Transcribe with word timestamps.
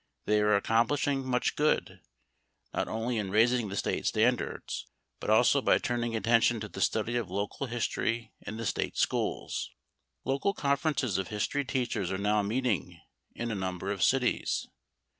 They 0.25 0.41
are 0.41 0.55
accomplishing 0.55 1.23
much 1.27 1.55
good, 1.55 1.99
not 2.73 2.87
only 2.87 3.19
in 3.19 3.29
raising 3.29 3.69
the 3.69 3.75
State 3.75 4.07
standards, 4.07 4.87
but 5.19 5.29
also 5.29 5.61
by 5.61 5.77
turning 5.77 6.15
attention 6.15 6.59
to 6.61 6.67
the 6.67 6.81
study 6.81 7.15
of 7.17 7.29
local 7.29 7.67
history 7.67 8.33
in 8.41 8.57
the 8.57 8.65
State 8.65 8.97
schools. 8.97 9.69
Local 10.25 10.55
conferences 10.55 11.19
of 11.19 11.27
history 11.27 11.65
teachers 11.65 12.11
are 12.11 12.17
now 12.17 12.41
meeting 12.41 12.99
in 13.35 13.51
a 13.51 13.53
number 13.53 13.91
of 13.91 14.01
cities. 14.01 14.67